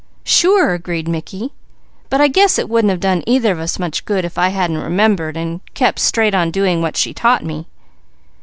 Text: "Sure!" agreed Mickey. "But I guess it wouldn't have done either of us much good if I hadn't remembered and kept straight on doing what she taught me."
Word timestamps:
"Sure!" 0.25 0.73
agreed 0.73 1.07
Mickey. 1.07 1.53
"But 2.09 2.21
I 2.21 2.27
guess 2.27 2.57
it 2.57 2.67
wouldn't 2.67 2.89
have 2.89 2.99
done 2.99 3.21
either 3.27 3.51
of 3.51 3.59
us 3.59 3.77
much 3.77 4.03
good 4.03 4.25
if 4.25 4.35
I 4.35 4.47
hadn't 4.47 4.79
remembered 4.79 5.37
and 5.37 5.61
kept 5.75 5.99
straight 5.99 6.33
on 6.33 6.49
doing 6.49 6.81
what 6.81 6.97
she 6.97 7.13
taught 7.13 7.45
me." 7.45 7.67